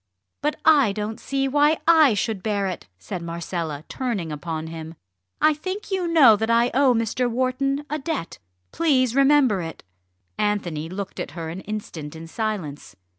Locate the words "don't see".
0.93-1.47